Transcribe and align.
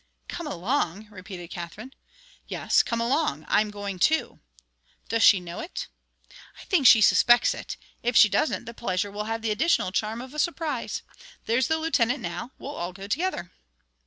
"Come 0.27 0.47
along!" 0.47 1.07
repeated 1.11 1.49
Katherine. 1.51 1.93
"Yes, 2.47 2.81
come 2.81 2.99
along. 2.99 3.45
I'm 3.47 3.69
going, 3.69 3.99
too." 3.99 4.39
"Does 5.09 5.21
she 5.21 5.39
know 5.39 5.59
it?" 5.59 5.89
"I 6.59 6.63
think 6.65 6.87
she 6.87 7.01
suspects 7.01 7.53
it. 7.53 7.77
If 8.01 8.15
she 8.17 8.27
doesn't, 8.27 8.65
the 8.65 8.73
pleasure 8.73 9.11
will 9.11 9.25
have 9.25 9.43
the 9.43 9.51
additional 9.51 9.91
charm 9.91 10.19
of 10.19 10.33
a 10.33 10.39
surprise. 10.39 11.03
There's 11.45 11.67
the 11.67 11.77
Lieutenant 11.77 12.19
now. 12.21 12.49
We'll 12.57 12.71
all 12.73 12.93
go 12.93 13.05
together." 13.05 13.51